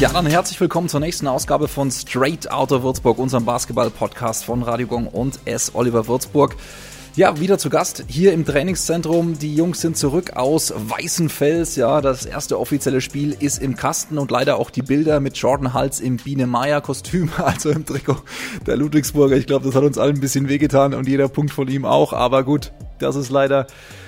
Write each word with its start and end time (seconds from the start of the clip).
Ja, 0.00 0.10
dann 0.10 0.24
herzlich 0.24 0.58
willkommen 0.58 0.88
zur 0.88 1.00
nächsten 1.00 1.26
Ausgabe 1.26 1.68
von 1.68 1.90
Straight 1.90 2.50
Outta 2.50 2.82
Würzburg, 2.82 3.18
unserem 3.18 3.44
Basketball-Podcast 3.44 4.46
von 4.46 4.62
Radio 4.62 4.86
Gong 4.86 5.06
und 5.06 5.38
S. 5.44 5.72
Oliver 5.74 6.08
Würzburg. 6.08 6.56
Ja, 7.16 7.38
wieder 7.38 7.58
zu 7.58 7.68
Gast 7.68 8.04
hier 8.08 8.32
im 8.32 8.46
Trainingszentrum. 8.46 9.38
Die 9.38 9.54
Jungs 9.54 9.82
sind 9.82 9.98
zurück 9.98 10.36
aus 10.36 10.72
Weißenfels. 10.74 11.76
Ja, 11.76 12.00
das 12.00 12.24
erste 12.24 12.58
offizielle 12.58 13.02
Spiel 13.02 13.36
ist 13.38 13.60
im 13.60 13.76
Kasten 13.76 14.16
und 14.16 14.30
leider 14.30 14.56
auch 14.56 14.70
die 14.70 14.80
Bilder 14.80 15.20
mit 15.20 15.36
Jordan 15.36 15.74
Hals 15.74 16.00
im 16.00 16.16
Biene 16.16 16.46
Meier 16.46 16.80
Kostüm, 16.80 17.30
also 17.36 17.68
im 17.68 17.84
Trikot 17.84 18.22
der 18.66 18.78
Ludwigsburger. 18.78 19.36
Ich 19.36 19.46
glaube, 19.46 19.66
das 19.66 19.74
hat 19.74 19.84
uns 19.84 19.98
allen 19.98 20.14
ein 20.14 20.20
bisschen 20.20 20.48
wehgetan 20.48 20.94
und 20.94 21.08
jeder 21.08 21.28
Punkt 21.28 21.52
von 21.52 21.68
ihm 21.68 21.84
auch. 21.84 22.14
Aber 22.14 22.42
gut, 22.42 22.72
das 23.02 23.16
ist 23.16 23.30
leider 23.30 23.66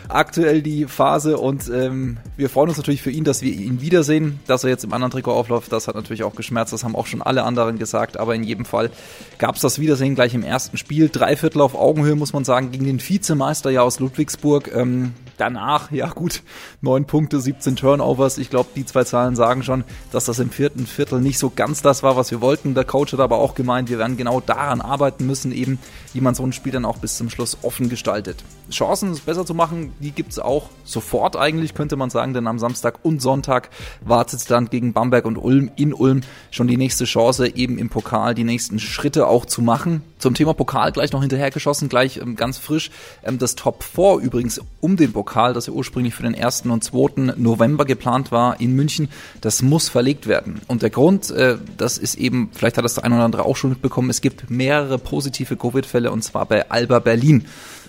aktuell 0.08 0.62
die 0.62 0.86
Phase 0.86 1.38
und 1.38 1.68
ähm, 1.68 2.18
wir 2.36 2.50
freuen 2.50 2.68
uns 2.68 2.78
natürlich 2.78 3.02
für 3.02 3.10
ihn, 3.10 3.24
dass 3.24 3.42
wir 3.42 3.52
ihn 3.52 3.80
wiedersehen. 3.80 4.40
Dass 4.46 4.64
er 4.64 4.70
jetzt 4.70 4.84
im 4.84 4.92
anderen 4.92 5.10
Trikot 5.10 5.32
aufläuft, 5.32 5.72
das 5.72 5.88
hat 5.88 5.94
natürlich 5.94 6.22
auch 6.22 6.34
geschmerzt, 6.34 6.72
das 6.72 6.84
haben 6.84 6.96
auch 6.96 7.06
schon 7.06 7.22
alle 7.22 7.44
anderen 7.44 7.78
gesagt, 7.78 8.18
aber 8.18 8.34
in 8.34 8.44
jedem 8.44 8.64
Fall 8.64 8.90
gab 9.38 9.56
es 9.56 9.62
das 9.62 9.78
Wiedersehen 9.78 10.14
gleich 10.14 10.34
im 10.34 10.42
ersten 10.42 10.76
Spiel. 10.76 11.08
Drei 11.10 11.36
Viertel 11.36 11.60
auf 11.60 11.74
Augenhöhe, 11.74 12.14
muss 12.14 12.32
man 12.32 12.44
sagen, 12.44 12.70
gegen 12.70 12.86
den 12.86 13.00
Vizemeister 13.00 13.70
ja 13.70 13.82
aus 13.82 14.00
Ludwigsburg. 14.00 14.70
Ähm, 14.74 15.14
danach, 15.42 15.90
ja 15.90 16.08
gut, 16.08 16.44
neun 16.82 17.04
Punkte, 17.04 17.40
17 17.40 17.74
Turnovers. 17.74 18.38
Ich 18.38 18.48
glaube, 18.48 18.68
die 18.76 18.86
zwei 18.86 19.02
Zahlen 19.02 19.34
sagen 19.34 19.64
schon, 19.64 19.82
dass 20.12 20.26
das 20.26 20.38
im 20.38 20.50
vierten 20.50 20.86
Viertel 20.86 21.20
nicht 21.20 21.38
so 21.38 21.50
ganz 21.50 21.82
das 21.82 22.04
war, 22.04 22.16
was 22.16 22.30
wir 22.30 22.40
wollten. 22.40 22.74
Der 22.74 22.84
Coach 22.84 23.12
hat 23.12 23.18
aber 23.18 23.38
auch 23.38 23.56
gemeint, 23.56 23.90
wir 23.90 23.98
werden 23.98 24.16
genau 24.16 24.40
daran 24.40 24.80
arbeiten 24.80 25.26
müssen, 25.26 25.50
eben, 25.50 25.80
wie 26.12 26.20
man 26.20 26.36
so 26.36 26.44
ein 26.44 26.52
Spiel 26.52 26.70
dann 26.70 26.84
auch 26.84 26.98
bis 26.98 27.16
zum 27.16 27.28
Schluss 27.28 27.58
offen 27.62 27.88
gestaltet. 27.88 28.44
Chancen, 28.70 29.10
es 29.10 29.20
besser 29.20 29.44
zu 29.44 29.52
machen, 29.52 29.92
die 29.98 30.12
gibt 30.12 30.30
es 30.30 30.38
auch 30.38 30.70
sofort 30.84 31.36
eigentlich, 31.36 31.74
könnte 31.74 31.96
man 31.96 32.08
sagen, 32.08 32.34
denn 32.34 32.46
am 32.46 32.60
Samstag 32.60 33.00
und 33.02 33.20
Sonntag 33.20 33.70
wartet 34.00 34.48
dann 34.48 34.70
gegen 34.70 34.92
Bamberg 34.92 35.24
und 35.24 35.38
Ulm 35.38 35.72
in 35.74 35.92
Ulm 35.92 36.20
schon 36.52 36.68
die 36.68 36.76
nächste 36.76 37.04
Chance, 37.04 37.56
eben 37.56 37.78
im 37.78 37.88
Pokal 37.88 38.34
die 38.34 38.44
nächsten 38.44 38.78
Schritte 38.78 39.26
auch 39.26 39.44
zu 39.44 39.60
machen. 39.60 40.02
Zum 40.18 40.34
Thema 40.34 40.54
Pokal 40.54 40.92
gleich 40.92 41.10
noch 41.10 41.20
hinterhergeschossen, 41.20 41.88
gleich 41.88 42.18
ähm, 42.18 42.36
ganz 42.36 42.58
frisch. 42.58 42.92
Ähm, 43.24 43.38
das 43.38 43.56
Top 43.56 43.82
4 43.82 44.18
übrigens 44.22 44.60
um 44.80 44.96
den 44.96 45.12
Pokal, 45.12 45.31
das 45.34 45.66
ja 45.66 45.72
ursprünglich 45.72 46.14
für 46.14 46.22
den 46.22 46.34
1. 46.34 46.62
und 46.66 46.84
2. 46.84 47.34
November 47.36 47.84
geplant 47.84 48.32
war 48.32 48.60
in 48.60 48.74
München, 48.74 49.08
das 49.40 49.62
muss 49.62 49.88
verlegt 49.88 50.26
werden. 50.26 50.60
Und 50.68 50.82
der 50.82 50.90
Grund, 50.90 51.30
äh, 51.30 51.58
das 51.76 51.98
ist 51.98 52.16
eben, 52.16 52.50
vielleicht 52.52 52.76
hat 52.76 52.84
das 52.84 52.94
der 52.94 53.04
eine 53.04 53.14
oder 53.14 53.24
andere 53.24 53.44
auch 53.44 53.56
schon 53.56 53.70
mitbekommen, 53.70 54.10
es 54.10 54.20
gibt 54.20 54.50
mehrere 54.50 54.98
positive 54.98 55.56
Covid-Fälle 55.56 56.10
und 56.12 56.22
zwar 56.22 56.46
bei 56.46 56.70
Alba 56.70 56.98
Berlin. 56.98 57.46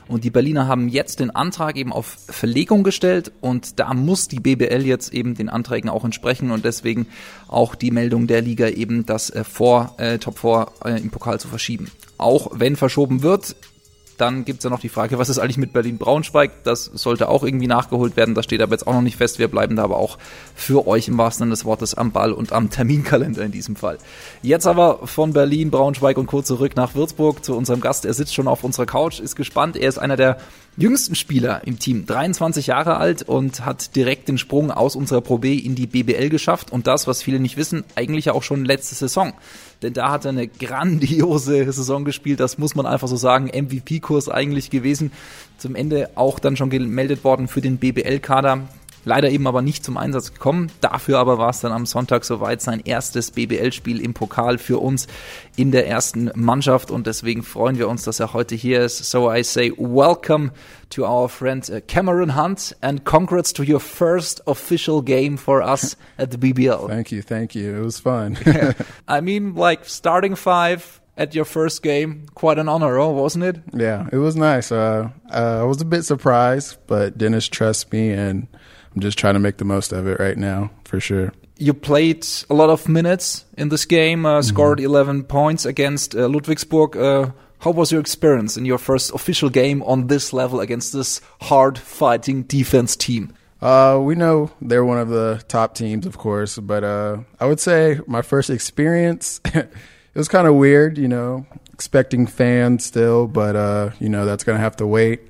Und 0.08 0.24
die 0.24 0.30
Berliner 0.30 0.68
haben 0.68 0.90
jetzt 0.90 1.20
den 1.20 1.32
Antrag 1.32 1.78
eben 1.78 1.94
auf 1.94 2.18
Verlegung 2.28 2.84
gestellt 2.84 3.32
und 3.42 3.80
da 3.80 3.94
muss 3.94 4.28
die 4.28 4.40
BBL 4.40 4.86
jetzt 4.86 5.14
eben 5.14 5.36
den 5.36 5.50
Anträgen 5.50 5.90
auch 5.90 6.04
entsprechen 6.04 6.52
und 6.52 6.66
deswegen 6.66 7.08
auch 7.48 7.76
die 7.76 7.92
Meldung 7.92 8.28
der 8.28 8.42
Liga 8.42 8.68
eben, 8.68 9.06
das 9.06 9.30
äh, 9.30 9.44
vor 9.44 9.96
äh, 9.98 10.18
Top 10.18 10.40
4 10.40 10.68
äh, 10.86 11.02
im 11.02 11.10
Pokal 11.10 11.40
zu 11.40 11.48
verschieben. 11.48 11.90
Auch 12.18 12.52
wenn 12.54 12.76
verschoben 12.76 13.24
wird, 13.24 13.56
dann 14.18 14.46
gibt 14.46 14.60
es 14.60 14.64
ja 14.64 14.70
noch 14.70 14.80
die 14.80 14.90
Frage, 14.90 15.18
was 15.18 15.30
ist 15.30 15.40
eigentlich 15.40 15.58
mit 15.58 15.74
Berlin-Braunschweig? 15.74 16.64
Das 16.64 16.86
sollte 16.86 17.30
auch 17.30 17.44
irgendwie 17.44 17.68
nachgeholt 17.68 18.16
werden. 18.16 18.36
Das 18.36 18.46
steht 18.46 18.62
aber 18.62 18.74
jetzt 18.74 18.88
auch 18.88 18.94
noch 18.94 19.02
nicht 19.02 19.18
fest. 19.18 19.40
Wir 19.40 19.48
bleiben 19.48 19.76
da 19.76 19.84
aber 19.84 19.98
auch 19.98 20.18
für 20.56 20.88
euch 20.88 21.08
im 21.08 21.18
wahrsten 21.18 21.46
Sinne 21.46 21.52
des 21.52 21.66
Wortes 21.66 21.94
am 21.94 22.12
Ball 22.12 22.32
und 22.32 22.52
am 22.52 22.70
Terminkalender 22.70 23.44
in 23.44 23.52
diesem 23.52 23.76
Fall. 23.76 23.98
Jetzt 24.42 24.68
aber 24.68 25.08
von 25.08 25.34
Berlin, 25.34 25.72
Braunschweig 25.72 26.18
und 26.18 26.28
kurz 26.28 26.48
zurück 26.48 26.76
nach 26.76 26.96
Würzburg 26.96 27.44
zu 27.44 27.56
unserem 27.56 27.82
Gast. 27.82 28.06
Er 28.06 28.14
sitzt 28.14 28.34
schon 28.34 28.48
auf 28.48 28.64
unserer 28.64 28.86
Couch, 28.86 29.20
ist 29.20 29.36
gespannt. 29.36 29.76
Er 29.76 29.90
ist 29.90 29.98
einer 29.98 30.18
der 30.18 30.38
jüngsten 30.76 31.16
Spieler 31.16 31.62
im 31.66 31.80
Team, 31.80 32.06
23 32.06 32.68
Jahre 32.68 32.98
alt 32.98 33.24
und 33.24 33.66
hat 33.66 33.96
direkt 33.96 34.28
den 34.28 34.38
Sprung 34.38 34.72
aus 34.72 34.96
unserer 34.96 35.22
Pro 35.22 35.38
B 35.38 35.56
in 35.56 35.76
die 35.76 35.88
BBL 35.88 36.30
geschafft 36.30 36.72
und 36.72 36.88
das, 36.88 37.08
was 37.08 37.22
viele 37.22 37.40
nicht 37.40 37.58
wissen, 37.58 37.84
eigentlich 37.96 38.32
auch 38.32 38.44
schon 38.44 38.66
letzte 38.66 38.96
Saison. 38.96 39.34
Denn 39.84 39.94
da 39.94 40.12
hat 40.12 40.26
er 40.26 40.30
eine 40.30 40.48
grandiose 40.48 41.72
Saison 41.72 42.06
gespielt, 42.06 42.40
das 42.40 42.58
muss 42.58 42.74
man 42.74 42.86
einfach 42.86 43.08
so 43.08 43.18
sagen, 43.18 43.48
MVP-Kurs 43.48 44.30
eigentlich 44.30 44.70
gewesen. 44.70 45.12
Zum 45.58 45.76
Ende 45.76 46.10
auch 46.16 46.40
dann 46.40 46.56
schon 46.56 46.70
gemeldet 46.70 47.24
worden 47.24 47.48
für 47.48 47.62
den 47.62 47.78
BBL-Kader. 47.78 48.62
Leider 49.06 49.30
eben 49.30 49.48
aber 49.48 49.62
nicht 49.62 49.84
zum 49.84 49.98
Einsatz 49.98 50.34
gekommen. 50.34 50.72
Dafür 50.82 51.20
aber 51.20 51.38
war 51.38 51.50
es 51.50 51.60
dann 51.60 51.72
am 51.72 51.86
Sonntag 51.86 52.24
soweit 52.26 52.62
sein 52.62 52.82
erstes 52.84 53.32
BBL-Spiel 53.32 54.02
im 54.02 54.14
Pokal 54.14 54.58
für 54.58 54.80
uns 54.80 55.08
in 55.56 55.72
der 55.72 55.88
ersten 55.88 56.32
Mannschaft 56.36 56.92
und 56.92 57.08
deswegen 57.08 57.44
freuen 57.44 57.78
wir 57.78 57.90
uns, 57.90 58.04
dass 58.04 58.20
er 58.20 58.34
heute 58.34 58.56
hier 58.56 58.82
ist. 58.82 59.10
So 59.10 59.32
I 59.32 59.44
say 59.44 59.72
welcome 59.78 60.52
to 60.92 61.06
our 61.06 61.28
friend 61.28 61.70
uh, 61.70 61.82
Cameron 61.88 62.36
Hunt 62.36 62.76
and 62.82 63.04
congrats 63.04 63.52
to 63.54 63.64
your 63.64 63.80
first 63.80 64.42
official 64.48 65.02
game 65.04 65.38
for 65.38 65.62
us 65.62 65.98
at 66.18 66.32
the 66.32 66.38
BBL. 66.38 66.88
Thank 66.88 67.12
you, 67.12 67.22
thank 67.22 67.56
you. 67.56 67.78
It 67.78 67.84
was 67.84 68.00
fun. 68.00 68.38
I 69.08 69.22
mean, 69.22 69.56
like 69.56 69.86
starting 69.86 70.36
five, 70.36 71.02
at 71.18 71.36
your 71.36 71.46
first 71.46 71.84
game. 71.84 72.26
Quite 72.34 72.60
an 72.60 72.68
honor, 72.68 72.98
oh, 72.98 73.12
wasn't 73.12 73.44
it? 73.44 73.62
Yeah, 73.74 74.08
it 74.12 74.18
was 74.18 74.36
nice. 74.36 74.72
Uh, 74.72 75.10
uh, 75.32 75.60
I 75.62 75.64
was 75.64 75.82
a 75.82 75.86
bit 75.86 76.04
surprised, 76.04 76.78
but 76.88 77.18
Dennis 77.18 77.48
trusts 77.48 77.92
me, 77.92 78.12
and 78.12 78.48
I'm 78.96 79.02
just 79.02 79.18
trying 79.18 79.34
to 79.34 79.40
make 79.40 79.58
the 79.58 79.66
most 79.66 79.92
of 79.92 80.08
it 80.08 80.20
right 80.20 80.38
now, 80.38 80.72
for 80.86 81.00
sure. 81.00 81.34
You 81.58 81.74
played 81.74 82.26
a 82.50 82.54
lot 82.54 82.70
of 82.70 82.88
minutes 82.88 83.46
in 83.58 83.70
this 83.70 83.86
game, 83.86 84.26
uh, 84.26 84.42
scored 84.42 84.80
mm 84.80 84.86
-hmm. 84.86 84.96
11 84.96 85.24
points 85.24 85.66
against 85.66 86.16
uh, 86.16 86.28
Ludwigsburg. 86.28 86.96
Uh, 86.96 87.32
how 87.60 87.72
was 87.72 87.92
your 87.92 88.02
experience 88.02 88.60
in 88.60 88.66
your 88.66 88.80
first 88.80 89.14
official 89.14 89.50
game 89.50 89.82
on 89.86 90.08
this 90.08 90.34
level 90.34 90.60
against 90.60 90.92
this 90.92 91.22
hard 91.40 91.78
fighting 91.78 92.46
defense 92.48 92.98
team? 92.98 93.30
Uh, 93.62 93.98
we 93.98 94.14
know 94.16 94.50
they're 94.62 94.84
one 94.84 95.02
of 95.02 95.08
the 95.08 95.42
top 95.48 95.74
teams, 95.74 96.06
of 96.06 96.18
course, 96.18 96.60
but 96.60 96.84
uh, 96.84 97.18
I 97.40 97.46
would 97.46 97.62
say 97.62 98.02
my 98.08 98.22
first 98.22 98.50
experience, 98.50 99.40
it 99.54 99.70
was 100.14 100.28
kind 100.28 100.48
of 100.48 100.56
weird, 100.56 100.98
you 100.98 101.08
know, 101.08 101.46
expecting 101.72 102.28
fans 102.28 102.84
still, 102.84 103.28
but 103.28 103.56
uh, 103.56 103.92
you 104.00 104.10
know 104.10 104.26
that's 104.26 104.44
gonna 104.44 104.60
have 104.60 104.76
to 104.78 104.88
wait. 104.88 105.22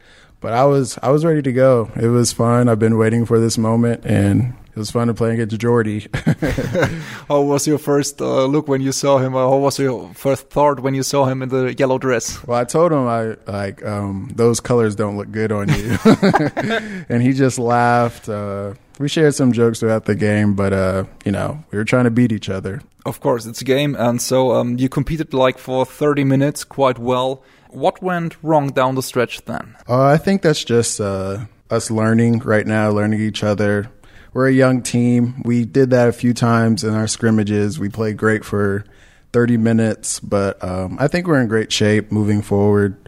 But 0.44 0.52
I 0.52 0.66
was 0.66 1.00
I 1.02 1.10
was 1.10 1.24
ready 1.24 1.42
to 1.42 1.54
go. 1.54 1.90
It 1.96 2.10
was 2.10 2.34
fun. 2.34 2.68
I've 2.68 2.78
been 2.78 2.98
waiting 2.98 3.26
for 3.26 3.40
this 3.40 3.58
moment, 3.58 4.04
and 4.04 4.54
it 4.72 4.76
was 4.76 4.92
fun 4.92 5.08
to 5.08 5.14
play 5.14 5.36
against 5.36 5.58
Jordy. 5.58 6.08
how 7.30 7.40
was 7.44 7.66
your 7.66 7.78
first 7.78 8.22
uh, 8.22 8.44
look 8.44 8.68
when 8.68 8.82
you 8.82 8.92
saw 8.92 9.20
him? 9.20 9.32
How 9.32 9.56
was 9.56 9.80
your 9.80 10.14
first 10.14 10.50
thought 10.50 10.82
when 10.82 10.96
you 10.96 11.02
saw 11.02 11.24
him 11.28 11.44
in 11.44 11.48
the 11.48 11.74
yellow 11.74 11.98
dress? 11.98 12.46
Well, 12.46 12.60
I 12.60 12.66
told 12.66 12.92
him 12.92 13.08
I 13.08 13.38
like 13.48 13.86
um, 13.86 14.34
those 14.36 14.60
colors 14.60 14.98
don't 14.98 15.16
look 15.16 15.32
good 15.32 15.54
on 15.54 15.70
you, 15.70 15.98
and 17.08 17.24
he 17.24 17.32
just 17.32 17.58
laughed. 17.58 18.28
Uh, 18.28 18.74
we 19.00 19.08
shared 19.08 19.36
some 19.36 19.54
jokes 19.54 19.80
throughout 19.80 20.04
the 20.04 20.16
game, 20.16 20.56
but 20.56 20.74
uh, 20.74 21.06
you 21.24 21.32
know 21.32 21.64
we 21.72 21.78
were 21.78 21.86
trying 21.86 22.04
to 22.04 22.12
beat 22.12 22.34
each 22.34 22.50
other. 22.50 22.82
Of 23.06 23.22
course, 23.22 23.46
it's 23.46 23.62
a 23.62 23.66
game, 23.66 23.96
and 23.96 24.22
so 24.22 24.52
um, 24.52 24.78
you 24.78 24.90
competed 24.90 25.34
like 25.34 25.58
for 25.58 25.86
30 25.86 26.26
minutes 26.26 26.66
quite 26.66 27.00
well 27.00 27.42
what 27.74 28.02
went 28.02 28.36
wrong 28.44 28.70
down 28.70 28.96
the 28.96 29.04
stretch 29.04 29.46
then? 29.46 29.76
Uh, 29.88 30.04
I 30.04 30.18
think 30.18 30.42
that's 30.42 30.64
just 30.64 31.00
uh, 31.00 31.46
us 31.70 31.92
learning 31.92 32.40
right 32.40 32.66
now, 32.66 32.90
learning 32.90 33.22
each 33.22 33.44
other. 33.44 33.90
We're 34.34 34.48
a 34.48 34.54
young 34.54 34.82
team. 34.82 35.42
We 35.46 35.66
did 35.66 35.92
that 35.92 36.10
a 36.10 36.14
few 36.14 36.34
times 36.34 36.84
in 36.84 36.94
our 36.94 37.08
scrimmages. 37.08 37.80
We 37.80 37.90
played 37.90 38.18
great 38.18 38.44
for 38.44 38.84
30 39.32 39.58
minutes, 39.58 40.20
but 40.20 40.64
um, 40.64 40.98
I 41.00 41.08
think 41.08 41.28
we're 41.28 41.42
in 41.42 41.48
great 41.48 41.72
shape 41.72 42.12
moving 42.12 42.42
forward. 42.42 43.03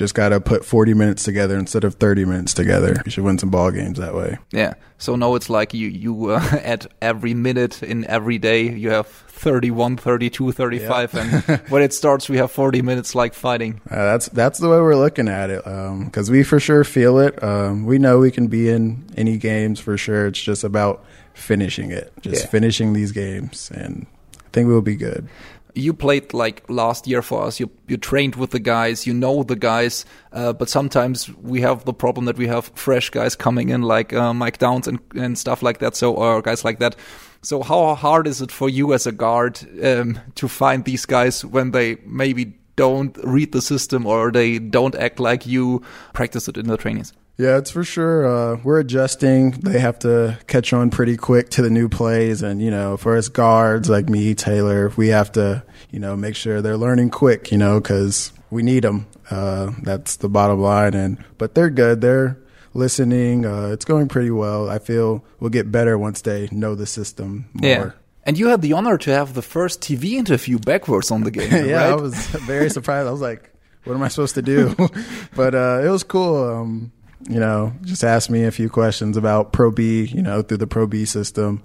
Just 0.00 0.14
got 0.14 0.30
to 0.30 0.40
put 0.40 0.64
40 0.64 0.94
minutes 0.94 1.24
together 1.24 1.58
instead 1.58 1.84
of 1.84 1.96
30 1.96 2.24
minutes 2.24 2.54
together. 2.54 3.02
You 3.04 3.10
should 3.10 3.22
win 3.22 3.36
some 3.36 3.50
ball 3.50 3.70
games 3.70 3.98
that 3.98 4.14
way. 4.14 4.38
Yeah. 4.50 4.72
So 4.96 5.14
now 5.14 5.34
it's 5.34 5.50
like 5.50 5.74
you 5.74 5.88
you 5.88 6.30
uh, 6.30 6.40
at 6.62 6.86
every 7.02 7.34
minute 7.34 7.82
in 7.82 8.06
every 8.06 8.38
day 8.38 8.62
you 8.62 8.88
have 8.88 9.06
31, 9.06 9.98
32, 9.98 10.52
35 10.52 11.12
yeah. 11.12 11.42
and 11.46 11.58
when 11.68 11.82
it 11.82 11.92
starts 11.92 12.30
we 12.30 12.38
have 12.38 12.50
40 12.50 12.80
minutes 12.80 13.14
like 13.14 13.34
fighting. 13.34 13.82
Uh, 13.90 13.96
that's 13.96 14.30
that's 14.30 14.58
the 14.58 14.70
way 14.70 14.78
we're 14.78 14.96
looking 14.96 15.28
at 15.28 15.50
it 15.50 15.62
because 15.64 16.28
um, 16.30 16.32
we 16.32 16.44
for 16.44 16.58
sure 16.58 16.82
feel 16.82 17.18
it. 17.18 17.42
Um, 17.44 17.84
we 17.84 17.98
know 17.98 18.20
we 18.20 18.30
can 18.30 18.46
be 18.46 18.70
in 18.70 19.04
any 19.18 19.36
games 19.36 19.80
for 19.80 19.98
sure. 19.98 20.28
It's 20.28 20.40
just 20.40 20.64
about 20.64 21.04
finishing 21.34 21.90
it. 21.90 22.10
Just 22.22 22.44
yeah. 22.44 22.50
finishing 22.50 22.94
these 22.94 23.12
games 23.12 23.70
and 23.74 24.06
I 24.38 24.48
think 24.50 24.66
we'll 24.66 24.80
be 24.80 24.96
good 24.96 25.28
you 25.74 25.92
played 25.92 26.32
like 26.34 26.62
last 26.68 27.06
year 27.06 27.22
for 27.22 27.42
us. 27.42 27.60
You 27.60 27.70
you 27.88 27.96
trained 27.96 28.36
with 28.36 28.50
the 28.50 28.60
guys, 28.60 29.06
you 29.06 29.14
know 29.14 29.42
the 29.42 29.56
guys, 29.56 30.04
uh, 30.32 30.52
but 30.52 30.68
sometimes 30.68 31.28
we 31.36 31.60
have 31.60 31.84
the 31.84 31.92
problem 31.92 32.26
that 32.26 32.36
we 32.36 32.46
have 32.46 32.70
fresh 32.74 33.10
guys 33.10 33.36
coming 33.36 33.68
in 33.68 33.82
like 33.82 34.12
uh, 34.12 34.34
Mike 34.34 34.58
Downs 34.58 34.88
and 34.88 35.00
and 35.14 35.38
stuff 35.38 35.62
like 35.62 35.78
that. 35.78 35.96
So 35.96 36.14
or 36.14 36.42
guys 36.42 36.64
like 36.64 36.78
that. 36.78 36.96
So 37.42 37.62
how 37.62 37.94
hard 37.94 38.26
is 38.26 38.42
it 38.42 38.52
for 38.52 38.68
you 38.68 38.92
as 38.92 39.06
a 39.06 39.12
guard 39.12 39.58
um, 39.82 40.18
to 40.34 40.48
find 40.48 40.84
these 40.84 41.06
guys 41.06 41.44
when 41.44 41.70
they 41.70 41.96
maybe 42.04 42.52
don't 42.76 43.16
read 43.24 43.52
the 43.52 43.62
system 43.62 44.06
or 44.06 44.30
they 44.30 44.58
don't 44.58 44.94
act 44.94 45.20
like 45.20 45.46
you 45.46 45.82
practice 46.12 46.48
it 46.48 46.56
in 46.56 46.66
the 46.66 46.76
trainings? 46.76 47.14
Yeah, 47.40 47.56
it's 47.56 47.70
for 47.70 47.84
sure. 47.84 48.26
Uh, 48.26 48.60
we're 48.62 48.80
adjusting. 48.80 49.52
They 49.52 49.78
have 49.78 49.98
to 50.00 50.38
catch 50.46 50.74
on 50.74 50.90
pretty 50.90 51.16
quick 51.16 51.48
to 51.50 51.62
the 51.62 51.70
new 51.70 51.88
plays. 51.88 52.42
And, 52.42 52.60
you 52.60 52.70
know, 52.70 52.98
for 52.98 53.16
us 53.16 53.28
guards 53.28 53.88
like 53.88 54.10
me, 54.10 54.34
Taylor, 54.34 54.92
we 54.98 55.08
have 55.08 55.32
to, 55.32 55.64
you 55.90 56.00
know, 56.00 56.16
make 56.16 56.36
sure 56.36 56.60
they're 56.60 56.76
learning 56.76 57.08
quick, 57.08 57.50
you 57.50 57.56
know, 57.56 57.80
because 57.80 58.34
we 58.50 58.62
need 58.62 58.84
them. 58.84 59.06
Uh, 59.30 59.70
that's 59.82 60.16
the 60.16 60.28
bottom 60.28 60.60
line. 60.60 60.92
And, 60.92 61.16
but 61.38 61.54
they're 61.54 61.70
good. 61.70 62.02
They're 62.02 62.36
listening. 62.74 63.46
Uh, 63.46 63.68
it's 63.68 63.86
going 63.86 64.08
pretty 64.08 64.30
well. 64.30 64.68
I 64.68 64.78
feel 64.78 65.24
we'll 65.38 65.48
get 65.48 65.72
better 65.72 65.96
once 65.96 66.20
they 66.20 66.46
know 66.52 66.74
the 66.74 66.86
system 66.86 67.48
more. 67.54 67.70
Yeah. 67.70 67.90
And 68.24 68.38
you 68.38 68.48
had 68.48 68.60
the 68.60 68.74
honor 68.74 68.98
to 68.98 69.10
have 69.12 69.32
the 69.32 69.40
first 69.40 69.80
TV 69.80 70.12
interview 70.12 70.58
backwards 70.58 71.10
on 71.10 71.24
the 71.24 71.30
game. 71.30 71.50
yeah, 71.66 71.84
right? 71.84 71.92
I 71.92 71.94
was 71.94 72.14
very 72.44 72.68
surprised. 72.68 73.08
I 73.08 73.10
was 73.10 73.22
like, 73.22 73.50
"What 73.84 73.94
am 73.94 74.02
I 74.02 74.08
supposed 74.08 74.34
to 74.34 74.42
do?" 74.42 74.76
but 75.34 75.54
uh, 75.54 75.80
it 75.82 75.88
was 75.88 76.04
cool. 76.04 76.44
Um, 76.44 76.92
you 77.28 77.38
know, 77.40 77.72
just 77.82 78.02
asked 78.04 78.30
me 78.30 78.44
a 78.44 78.50
few 78.50 78.68
questions 78.68 79.16
about 79.16 79.52
Pro 79.52 79.70
B. 79.70 80.04
You 80.04 80.22
know, 80.22 80.42
through 80.42 80.58
the 80.58 80.66
Pro 80.66 80.86
B 80.86 81.04
system, 81.04 81.62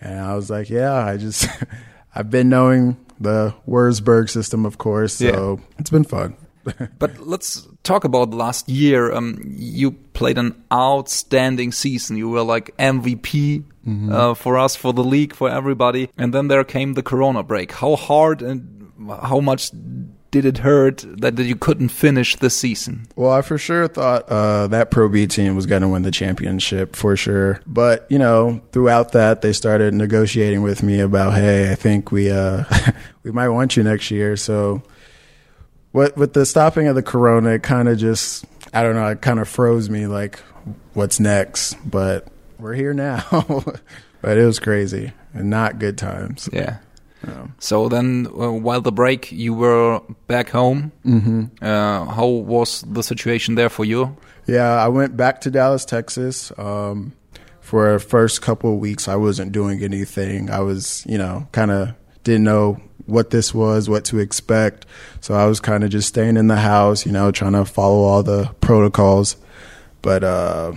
and 0.00 0.18
I 0.20 0.34
was 0.34 0.50
like, 0.50 0.68
"Yeah, 0.70 0.92
I 0.94 1.16
just 1.16 1.48
I've 2.14 2.30
been 2.30 2.48
knowing 2.48 2.96
the 3.20 3.54
Wurzburg 3.66 4.28
system, 4.30 4.64
of 4.66 4.78
course, 4.78 5.14
so 5.14 5.24
Yeah. 5.58 5.64
it's 5.78 5.90
been 5.90 6.04
fun." 6.04 6.36
But 6.98 7.18
let's 7.26 7.66
talk 7.82 8.04
about 8.04 8.30
last 8.34 8.68
year. 8.68 9.10
Um, 9.12 9.40
you 9.56 9.92
played 10.12 10.36
an 10.36 10.52
outstanding 10.70 11.72
season. 11.72 12.16
You 12.18 12.28
were 12.28 12.42
like 12.42 12.76
MVP 12.76 13.64
uh, 14.12 14.34
for 14.34 14.58
us, 14.58 14.76
for 14.76 14.92
the 14.92 15.02
league, 15.04 15.34
for 15.34 15.48
everybody. 15.48 16.10
And 16.18 16.34
then 16.34 16.48
there 16.48 16.64
came 16.64 16.92
the 16.92 17.02
Corona 17.02 17.42
break. 17.42 17.72
How 17.72 17.96
hard 17.96 18.42
and 18.42 18.92
how 19.22 19.40
much 19.40 19.70
did 20.30 20.44
it 20.44 20.58
hurt 20.58 21.04
that, 21.06 21.36
that 21.36 21.44
you 21.44 21.56
couldn't 21.56 21.88
finish 21.88 22.36
the 22.36 22.50
season? 22.50 23.06
Well, 23.16 23.30
I 23.30 23.42
for 23.42 23.56
sure 23.56 23.88
thought 23.88 24.28
uh, 24.28 24.66
that 24.68 24.90
Pro 24.90 25.08
B 25.08 25.26
team 25.26 25.56
was 25.56 25.66
going 25.66 25.82
to 25.82 25.88
win 25.88 26.02
the 26.02 26.10
championship 26.10 26.94
for 26.94 27.16
sure. 27.16 27.60
But 27.66 28.06
you 28.10 28.18
know, 28.18 28.60
throughout 28.72 29.12
that, 29.12 29.42
they 29.42 29.52
started 29.52 29.94
negotiating 29.94 30.62
with 30.62 30.82
me 30.82 31.00
about, 31.00 31.34
hey, 31.34 31.72
I 31.72 31.74
think 31.74 32.12
we 32.12 32.30
uh, 32.30 32.64
we 33.22 33.30
might 33.30 33.48
want 33.48 33.76
you 33.76 33.82
next 33.82 34.10
year. 34.10 34.36
So, 34.36 34.82
what 35.92 36.16
with 36.16 36.34
the 36.34 36.44
stopping 36.44 36.88
of 36.88 36.94
the 36.94 37.02
Corona, 37.02 37.50
it 37.50 37.62
kind 37.62 37.88
of 37.88 37.98
just, 37.98 38.44
I 38.74 38.82
don't 38.82 38.94
know, 38.94 39.06
it 39.08 39.22
kind 39.22 39.40
of 39.40 39.48
froze 39.48 39.88
me. 39.88 40.06
Like, 40.06 40.40
what's 40.92 41.18
next? 41.18 41.74
But 41.88 42.26
we're 42.58 42.74
here 42.74 42.92
now. 42.92 43.24
but 44.20 44.36
it 44.36 44.44
was 44.44 44.58
crazy 44.58 45.12
and 45.32 45.48
not 45.48 45.78
good 45.78 45.96
times. 45.96 46.48
Yeah. 46.52 46.78
So 47.58 47.88
then, 47.88 48.26
uh, 48.28 48.52
while 48.52 48.80
the 48.80 48.92
break, 48.92 49.32
you 49.32 49.52
were 49.54 50.00
back 50.26 50.50
home. 50.50 50.92
Mm-hmm. 51.04 51.44
Uh, 51.60 52.04
how 52.04 52.26
was 52.26 52.82
the 52.82 53.02
situation 53.02 53.56
there 53.56 53.68
for 53.68 53.84
you? 53.84 54.16
Yeah, 54.46 54.82
I 54.82 54.88
went 54.88 55.16
back 55.16 55.40
to 55.42 55.50
Dallas, 55.50 55.84
Texas. 55.84 56.52
Um, 56.56 57.12
for 57.60 57.92
the 57.94 57.98
first 57.98 58.40
couple 58.40 58.72
of 58.72 58.78
weeks, 58.78 59.08
I 59.08 59.16
wasn't 59.16 59.52
doing 59.52 59.82
anything. 59.82 60.50
I 60.50 60.60
was, 60.60 61.04
you 61.06 61.18
know, 61.18 61.46
kind 61.52 61.70
of 61.70 61.94
didn't 62.24 62.44
know 62.44 62.80
what 63.04 63.30
this 63.30 63.54
was, 63.54 63.90
what 63.90 64.04
to 64.06 64.18
expect. 64.18 64.86
So 65.20 65.34
I 65.34 65.46
was 65.46 65.60
kind 65.60 65.84
of 65.84 65.90
just 65.90 66.08
staying 66.08 66.36
in 66.36 66.46
the 66.46 66.56
house, 66.56 67.04
you 67.04 67.12
know, 67.12 67.30
trying 67.30 67.52
to 67.52 67.64
follow 67.64 68.04
all 68.04 68.22
the 68.22 68.54
protocols. 68.60 69.36
But 70.02 70.24
uh, 70.24 70.72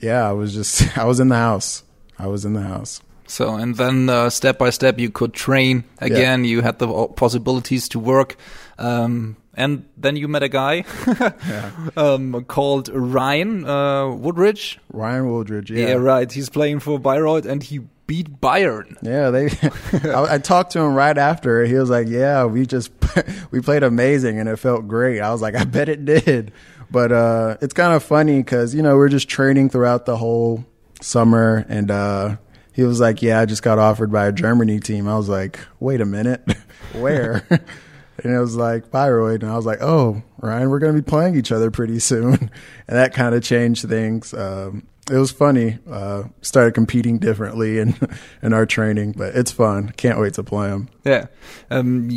yeah, 0.00 0.28
I 0.28 0.32
was 0.32 0.54
just, 0.54 0.96
I 0.98 1.04
was 1.04 1.20
in 1.20 1.28
the 1.28 1.36
house. 1.36 1.82
I 2.18 2.26
was 2.26 2.44
in 2.44 2.52
the 2.52 2.62
house. 2.62 3.00
So, 3.26 3.54
and 3.56 3.76
then 3.76 4.08
uh, 4.08 4.30
step 4.30 4.58
by 4.58 4.70
step, 4.70 4.98
you 4.98 5.10
could 5.10 5.32
train 5.32 5.84
again. 5.98 6.44
You 6.44 6.62
had 6.62 6.78
the 6.78 7.08
possibilities 7.08 7.88
to 7.90 7.98
work. 7.98 8.36
Um, 8.78 9.36
and 9.54 9.84
then 9.96 10.16
you 10.16 10.28
met 10.28 10.42
a 10.42 10.48
guy 10.48 10.84
um, 11.96 12.44
called 12.44 12.88
Ryan 12.88 13.64
uh, 13.64 14.08
Woolridge. 14.10 14.78
Ryan 14.92 15.28
Woolridge, 15.30 15.70
Yeah. 15.70 15.88
yeah. 15.88 15.92
right. 15.94 16.30
He's 16.30 16.48
playing 16.50 16.80
for 16.80 16.98
Bayreuth 17.00 17.46
and 17.46 17.62
he 17.62 17.80
beat 18.06 18.40
Bayern. 18.40 18.96
Yeah, 19.02 19.30
they. 19.30 19.46
I, 20.12 20.34
I 20.34 20.38
talked 20.38 20.72
to 20.72 20.80
him 20.80 20.94
right 20.94 21.16
after. 21.16 21.64
He 21.64 21.74
was 21.74 21.90
like, 21.90 22.06
"Yeah, 22.08 22.44
we 22.44 22.66
just 22.66 22.92
we 23.50 23.60
played 23.60 23.82
amazing, 23.82 24.38
and 24.38 24.48
it 24.48 24.56
felt 24.56 24.86
great." 24.86 25.20
I 25.20 25.32
was 25.32 25.42
like, 25.42 25.56
"I 25.56 25.64
bet 25.64 25.88
it 25.88 26.04
did." 26.04 26.52
But 26.90 27.10
uh, 27.10 27.56
it's 27.60 27.74
kind 27.74 27.94
of 27.94 28.02
funny 28.04 28.38
because 28.38 28.74
you 28.74 28.82
know 28.82 28.96
we're 28.96 29.08
just 29.08 29.28
training 29.28 29.70
throughout 29.70 30.06
the 30.06 30.16
whole 30.16 30.64
summer, 31.00 31.64
and 31.68 31.90
uh, 31.90 32.36
he 32.76 32.82
was 32.82 33.00
like, 33.00 33.22
"Yeah, 33.22 33.40
I 33.40 33.46
just 33.46 33.62
got 33.62 33.78
offered 33.78 34.12
by 34.12 34.26
a 34.26 34.32
Germany 34.32 34.80
team." 34.80 35.08
I 35.08 35.16
was 35.16 35.30
like, 35.30 35.58
"Wait 35.80 36.02
a 36.02 36.04
minute, 36.04 36.42
where?" 36.92 37.42
and 37.50 38.34
it 38.34 38.38
was 38.38 38.54
like 38.54 38.90
Bayreuth, 38.90 39.42
and 39.42 39.50
I 39.50 39.56
was 39.56 39.64
like, 39.64 39.80
"Oh, 39.80 40.22
Ryan, 40.42 40.68
we're 40.68 40.78
going 40.78 40.94
to 40.94 41.02
be 41.02 41.08
playing 41.08 41.36
each 41.36 41.50
other 41.50 41.70
pretty 41.70 41.98
soon," 42.10 42.34
and 42.34 42.50
that 42.98 43.14
kind 43.14 43.34
of 43.34 43.42
changed 43.42 43.88
things. 43.88 44.34
Um, 44.34 44.86
it 45.10 45.16
was 45.16 45.32
funny. 45.32 45.78
Uh, 45.90 46.24
started 46.42 46.74
competing 46.74 47.18
differently 47.18 47.78
in 47.78 47.96
in 48.42 48.52
our 48.52 48.66
training, 48.66 49.12
but 49.12 49.34
it's 49.34 49.50
fun. 49.50 49.88
Can't 49.96 50.20
wait 50.20 50.34
to 50.34 50.44
play 50.44 50.68
him. 50.68 50.90
Yeah. 51.02 51.26
Um, 51.70 52.10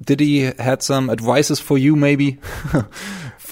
did 0.00 0.20
he 0.20 0.52
had 0.58 0.82
some 0.82 1.10
advices 1.10 1.58
for 1.58 1.76
you 1.76 1.96
maybe 1.96 2.38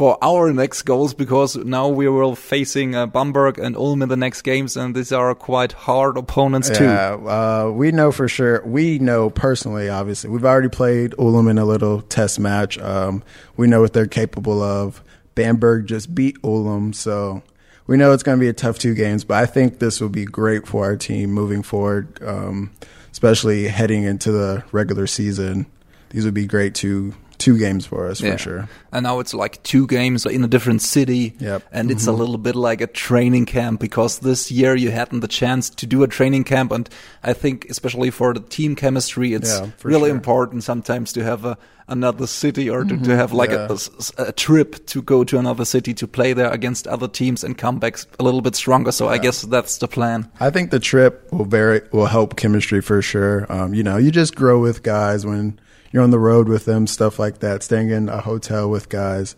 for 0.03 0.19
our 0.21 0.53
next 0.53 0.83
goals? 0.83 1.15
Because 1.15 1.55
now 1.55 1.87
we 1.87 2.09
will 2.09 2.35
facing 2.35 2.97
uh, 2.97 3.07
Bamberg 3.07 3.57
and 3.61 3.77
Ulm 3.77 4.03
in 4.03 4.09
the 4.09 4.17
next 4.17 4.43
games, 4.43 4.77
and 4.77 4.97
these 4.97 5.13
are 5.13 5.33
quite 5.33 5.71
hard 5.71 6.17
opponents 6.17 6.69
too. 6.71 6.83
Yeah, 6.83 7.13
uh, 7.13 7.71
we 7.73 7.93
know 7.93 8.11
for 8.11 8.27
sure. 8.27 8.67
We 8.67 8.99
know 8.99 9.31
personally, 9.31 9.89
obviously. 9.89 10.29
We've 10.29 10.45
already 10.45 10.71
played 10.71 11.15
Ulm 11.21 11.47
in 11.47 11.57
a 11.57 11.65
little 11.65 12.03
test 12.03 12.41
match. 12.41 12.79
Um, 12.79 13.23
we 13.57 13.69
know 13.69 13.81
what 13.81 13.93
they're 13.93 14.09
capable 14.09 14.61
of. 14.61 15.05
Bamberg 15.37 15.87
just 15.87 16.13
beat 16.13 16.37
Ulm, 16.43 16.93
so 16.95 17.45
we 17.87 17.97
know 17.97 18.11
it's 18.11 18.25
going 18.25 18.39
to 18.39 18.41
be 18.41 18.49
a 18.49 18.53
tough 18.53 18.81
two 18.81 18.95
games. 18.95 19.23
But 19.23 19.37
I 19.41 19.47
think 19.47 19.79
this 19.79 20.01
will 20.01 20.09
be 20.09 20.25
great 20.25 20.67
for 20.67 20.85
our 20.85 20.97
team 20.97 21.31
moving 21.31 21.63
forward, 21.63 22.21
um, 22.27 22.73
especially 23.13 23.69
heading 23.69 24.03
into 24.03 24.33
the 24.33 24.65
regular 24.73 25.07
season. 25.07 25.67
These 26.11 26.25
would 26.25 26.35
be 26.35 26.47
great 26.47 26.75
two 26.75 27.15
two 27.43 27.59
games 27.59 27.87
for 27.87 28.07
us 28.11 28.21
Yeah. 28.21 28.33
for 28.33 28.39
sure. 28.39 28.69
And 28.93 29.03
now 29.05 29.21
it's 29.21 29.35
like 29.35 29.63
two 29.63 29.87
games 29.87 30.27
in 30.27 30.45
a 30.45 30.49
different 30.49 30.83
city. 30.83 31.35
Yep. 31.41 31.63
And 31.73 31.91
it's 31.91 32.07
a 32.07 32.13
little 32.13 32.39
bit 32.39 32.55
like 32.55 32.81
a 32.81 32.87
training 32.87 33.47
camp 33.47 33.81
because 33.81 34.19
this 34.21 34.51
year 34.51 34.75
you 34.77 34.91
hadn't 34.91 35.21
the 35.21 35.29
chance 35.29 35.71
to 35.71 35.87
do 35.87 36.03
a 36.03 36.07
training 36.09 36.45
camp. 36.45 36.73
And 36.73 36.89
I 37.23 37.33
think 37.35 37.67
especially 37.71 38.11
for 38.11 38.35
the 38.35 38.41
team 38.41 38.75
chemistry, 38.77 39.33
it's 39.35 39.51
Yeah, 39.59 39.71
really 39.83 40.09
sure. 40.11 40.17
important 40.17 40.63
sometimes 40.65 41.13
to 41.15 41.25
have 41.25 41.45
a, 41.45 41.57
another 41.89 42.27
city 42.27 42.71
or 42.71 42.85
to, 42.85 42.97
to 42.97 43.17
have 43.17 43.33
like 43.33 43.51
Yeah. 43.51 43.69
a, 43.71 43.75
a- 44.23 44.29
a 44.29 44.33
trip 44.33 44.87
to 44.87 45.03
go 45.03 45.25
to 45.25 45.39
another 45.39 45.65
city 45.65 45.95
to 45.95 46.07
play 46.07 46.33
there 46.35 46.51
against 46.51 46.87
other 46.87 47.09
teams 47.09 47.45
and 47.45 47.57
come 47.59 47.79
back 47.79 47.97
a 48.19 48.23
little 48.23 48.41
bit 48.43 48.55
stronger. 48.55 48.93
So 48.93 49.09
I 49.09 49.19
guess 49.19 49.43
that's 49.43 49.79
the 49.79 49.89
plan. 49.89 50.29
I 50.41 50.51
think 50.51 50.71
the 50.71 50.79
trip 50.81 51.27
will 51.33 51.45
very 51.49 51.81
will 51.93 52.07
help 52.07 52.37
chemistry 52.37 52.81
for 52.83 53.03
sure. 53.03 53.47
Um, 53.49 53.75
you 53.75 53.83
know, 53.83 53.97
you 53.99 54.11
just 54.11 54.35
grow 54.37 54.61
with 54.63 54.83
guys 54.83 55.25
when 55.27 55.59
you're 55.93 56.03
on 56.03 56.11
the 56.11 56.19
road 56.19 56.49
with 56.49 56.65
them, 56.65 56.87
stuff 56.87 57.19
like 57.19 57.39
that. 57.39 57.63
Staying 57.63 57.91
in 57.91 58.09
a 58.09 58.21
hotel 58.21 58.69
with 58.71 58.89
guys, 58.89 59.37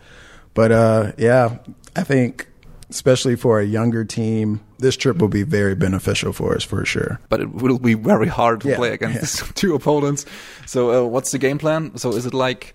but 0.55 0.73
uh, 0.73 1.13
yeah, 1.19 1.59
I 1.97 2.03
think 2.05 2.49
especially 2.91 3.35
for 3.35 3.59
a 3.59 3.65
younger 3.65 4.05
team, 4.05 4.61
this 4.79 4.97
trip 4.97 5.17
will 5.19 5.29
be 5.29 5.43
very 5.43 5.75
beneficial 5.75 6.33
for 6.33 6.55
us 6.55 6.63
for 6.63 6.85
sure. 6.85 7.19
But 7.29 7.41
it 7.41 7.53
will 7.53 7.79
be 7.79 7.95
very 7.95 8.29
hard 8.29 8.61
to 8.61 8.69
Yeah, 8.69 8.77
play 8.77 8.93
against 8.93 9.57
two 9.57 9.75
opponents. 9.75 10.27
So 10.67 11.05
uh, 11.05 11.09
what's 11.09 11.31
the 11.33 11.39
game 11.39 11.59
plan? 11.59 11.97
So 11.97 12.11
is 12.11 12.25
it 12.27 12.35
like 12.35 12.75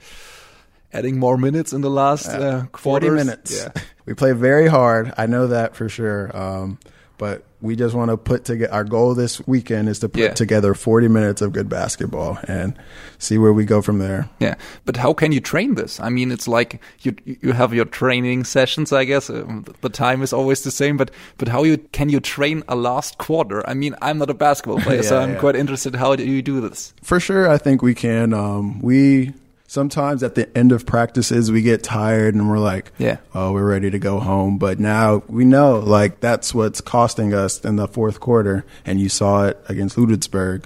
adding 0.92 1.20
more 1.20 1.38
minutes 1.38 1.72
in 1.72 1.82
the 1.82 1.90
last 1.90 2.28
uh, 2.28 2.66
Forty 2.76 3.08
quarters? 3.08 3.26
minutes. 3.26 3.58
Yeah. 3.58 3.82
We 4.06 4.16
play 4.16 4.32
very 4.32 4.68
hard. 4.68 5.14
I 5.18 5.28
know 5.28 5.46
that 5.48 5.76
for 5.76 5.88
sure. 5.88 6.36
Um, 6.36 6.80
but 7.20 7.44
we 7.62 7.76
just 7.76 7.94
want 7.94 8.10
to 8.10 8.18
put 8.18 8.46
together. 8.46 8.74
Our 8.74 8.84
goal 8.86 9.14
this 9.14 9.46
weekend 9.46 9.90
is 9.90 10.00
to 10.00 10.10
put 10.10 10.22
Yeah. 10.22 10.34
together 10.34 10.74
40 10.74 11.08
minutes 11.10 11.42
of 11.42 11.52
good 11.52 11.70
basketball 11.70 12.40
and 12.48 12.74
see 13.20 13.38
where 13.38 13.54
we 13.54 13.66
go 13.66 13.82
from 13.84 14.00
there. 14.00 14.30
Yeah, 14.40 14.56
but 14.86 14.96
how 14.98 15.14
can 15.14 15.32
you 15.32 15.42
train 15.42 15.76
this? 15.76 16.00
I 16.00 16.10
mean, 16.10 16.32
it's 16.32 16.48
like 16.48 16.82
you 17.02 17.14
you 17.26 17.52
have 17.52 17.74
your 17.74 17.86
training 17.86 18.46
sessions. 18.46 18.92
I 18.92 19.04
guess 19.06 19.30
um, 19.30 19.66
the 19.82 19.90
time 19.90 20.24
is 20.24 20.34
always 20.34 20.64
the 20.64 20.72
same, 20.72 20.98
but 20.98 21.12
but 21.38 21.50
how 21.50 21.64
you 21.64 21.78
can 21.92 22.10
you 22.10 22.20
train 22.22 22.64
a 22.68 22.76
last 22.76 23.18
quarter? 23.20 23.62
I 23.70 23.74
mean, 23.76 23.94
I'm 24.02 24.18
not 24.18 24.30
a 24.30 24.34
basketball 24.34 24.80
player, 24.88 25.04
so 25.04 25.20
I'm 25.20 25.34
yeah. 25.34 25.40
quite 25.40 25.56
interested. 25.60 25.96
How 25.96 26.16
do 26.16 26.24
you 26.24 26.42
do 26.42 26.62
this? 26.62 26.94
For 27.04 27.20
sure, 27.20 27.48
I 27.50 27.58
think 27.60 27.82
we 27.84 27.94
can. 27.94 28.34
Um, 28.34 28.82
we 28.82 29.34
sometimes 29.70 30.24
at 30.24 30.34
the 30.34 30.58
end 30.58 30.72
of 30.72 30.84
practices 30.86 31.52
we 31.52 31.62
get 31.62 31.84
tired 31.84 32.34
and 32.34 32.50
we're 32.50 32.58
like, 32.58 32.92
Yeah. 32.98 33.18
oh, 33.36 33.52
we're 33.54 33.70
ready 33.70 33.92
to 33.92 34.00
go 34.00 34.20
home. 34.20 34.58
But 34.58 34.80
now 34.80 35.22
we 35.28 35.46
know 35.46 35.78
like 35.80 36.20
that's 36.20 36.54
what's 36.56 36.82
costing 36.82 37.34
us 37.36 37.64
in 37.64 37.76
the 37.76 37.88
fourth 37.88 38.20
quarter, 38.20 38.66
and 38.84 39.00
you 39.00 39.08
saw 39.10 39.46
it 39.46 39.64
against 39.70 39.96
Ludwigsburg. 39.96 40.66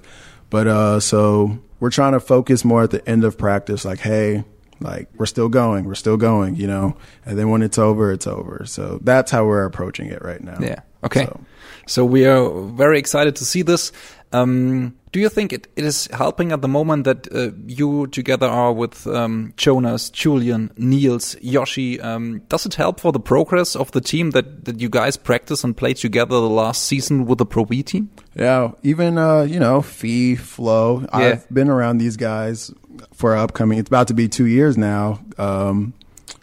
But 0.50 0.68
uh, 0.68 1.00
so 1.02 1.60
we're 1.82 1.90
trying 1.90 2.14
to 2.14 2.20
focus 2.22 2.64
more 2.64 2.84
at 2.84 2.92
the 2.92 3.08
end 3.08 3.24
of 3.26 3.38
practice, 3.38 3.86
like, 3.86 4.00
hey. 4.00 4.46
Like 4.80 5.08
we're 5.16 5.28
still 5.28 5.48
going, 5.48 5.86
we're 5.86 5.96
still 5.96 6.18
going, 6.18 6.56
you 6.58 6.68
know. 6.68 6.98
And 7.26 7.38
then 7.40 7.50
when 7.50 7.62
it's 7.62 7.78
over, 7.78 8.12
it's 8.12 8.28
over. 8.28 8.66
So 8.66 9.00
that's 9.02 9.32
how 9.32 9.46
we're 9.46 9.64
approaching 9.64 10.08
it 10.08 10.22
right 10.22 10.42
now. 10.42 10.58
Yeah. 10.60 10.80
Okay. 11.06 11.26
So- 11.26 11.40
So, 11.86 12.04
we 12.06 12.26
are 12.26 12.50
very 12.50 12.98
excited 13.00 13.36
to 13.38 13.46
see 13.46 13.62
this. 13.62 13.94
Um, 14.34 14.96
do 15.14 15.20
you 15.20 15.30
think 15.30 15.54
it, 15.54 15.68
it 15.76 15.86
is 15.86 16.08
helping 16.08 16.52
at 16.52 16.64
the 16.64 16.68
moment 16.68 17.04
that 17.04 17.34
uh, 17.34 17.52
you 17.68 18.08
together 18.08 18.48
are 18.48 18.74
with 18.74 19.06
um, 19.06 19.54
Jonas, 19.58 20.10
Julian, 20.10 20.72
Niels, 20.76 21.36
Yoshi? 21.40 22.02
Um, 22.02 22.40
does 22.50 22.66
it 22.66 22.74
help 22.74 23.00
for 23.00 23.12
the 23.12 23.20
progress 23.20 23.76
of 23.76 23.92
the 23.92 24.02
team 24.02 24.32
that, 24.32 24.66
that 24.66 24.82
you 24.82 24.90
guys 24.90 25.16
practice 25.16 25.64
and 25.64 25.78
play 25.78 25.94
together 25.94 26.42
the 26.42 26.50
last 26.50 26.84
season 26.84 27.28
with 27.28 27.38
the 27.38 27.46
Pro 27.46 27.64
B 27.64 27.84
team? 27.84 28.10
Yeah, 28.34 28.72
even 28.82 29.20
uh, 29.20 29.44
you 29.44 29.60
know, 29.60 29.84
Fee, 29.84 30.36
Flo. 30.36 31.02
Yeah. 31.02 31.08
I've 31.14 31.50
been 31.54 31.70
around 31.70 32.00
these 32.00 32.18
guys 32.18 32.74
for 33.14 33.38
upcoming. 33.38 33.78
It's 33.78 33.90
about 33.90 34.08
to 34.08 34.16
be 34.16 34.28
two 34.28 34.48
years 34.48 34.80
now. 34.80 35.24
Um, 35.38 35.94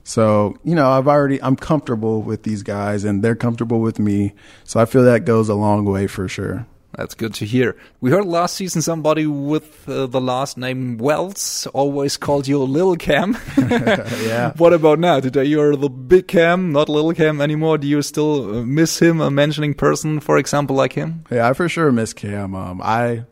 so 0.04 0.56
you 0.62 0.76
know, 0.76 0.88
I've 0.88 1.08
already 1.08 1.42
I'm 1.42 1.56
comfortable 1.56 2.22
with 2.22 2.44
these 2.44 2.62
guys, 2.62 3.02
and 3.02 3.20
they're 3.24 3.34
comfortable 3.34 3.80
with 3.80 3.98
me. 3.98 4.32
So 4.62 4.78
I 4.78 4.84
feel 4.84 5.02
that 5.02 5.24
goes 5.24 5.48
a 5.48 5.56
long 5.56 5.84
way 5.86 6.06
for 6.06 6.28
sure. 6.28 6.68
That's 6.96 7.14
good 7.14 7.34
to 7.34 7.44
hear. 7.44 7.76
We 8.00 8.10
heard 8.10 8.24
last 8.24 8.56
season 8.56 8.82
somebody 8.82 9.26
with 9.26 9.88
uh, 9.88 10.06
the 10.06 10.20
last 10.20 10.58
name 10.58 10.98
Wells 10.98 11.66
always 11.72 12.16
called 12.16 12.48
you 12.48 12.58
Lil 12.62 12.96
Cam. 12.96 13.36
yeah. 13.56 14.52
What 14.56 14.72
about 14.72 14.98
now? 14.98 15.20
Today 15.20 15.44
you're 15.44 15.76
the 15.76 15.88
big 15.88 16.26
Cam, 16.26 16.72
not 16.72 16.88
Lil 16.88 17.12
Cam 17.14 17.40
anymore. 17.40 17.78
Do 17.78 17.86
you 17.86 18.02
still 18.02 18.58
uh, 18.58 18.62
miss 18.62 19.00
him, 19.00 19.20
a 19.20 19.30
mentioning 19.30 19.74
person, 19.74 20.18
for 20.20 20.36
example, 20.36 20.74
like 20.74 20.92
him? 20.92 21.24
Yeah, 21.30 21.48
I 21.48 21.52
for 21.52 21.68
sure 21.68 21.92
miss 21.92 22.12
Cam. 22.12 22.56
Um, 22.56 22.80
I 22.82 23.24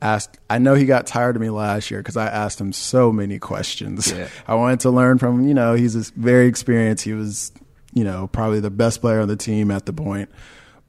asked, 0.00 0.38
I 0.50 0.58
know 0.58 0.74
he 0.74 0.86
got 0.86 1.06
tired 1.06 1.36
of 1.36 1.42
me 1.42 1.50
last 1.50 1.90
year 1.90 2.00
because 2.00 2.16
I 2.16 2.26
asked 2.26 2.60
him 2.60 2.72
so 2.72 3.12
many 3.12 3.38
questions. 3.38 4.10
Yeah. 4.10 4.28
I 4.46 4.54
wanted 4.54 4.80
to 4.80 4.90
learn 4.90 5.18
from 5.18 5.40
him. 5.40 5.48
You 5.48 5.54
know, 5.54 5.74
he's 5.74 6.10
very 6.10 6.46
experienced. 6.46 7.04
He 7.04 7.12
was, 7.12 7.52
you 7.92 8.04
know, 8.04 8.26
probably 8.26 8.60
the 8.60 8.70
best 8.70 9.00
player 9.00 9.20
on 9.20 9.28
the 9.28 9.36
team 9.36 9.70
at 9.70 9.86
the 9.86 9.92
point. 9.92 10.30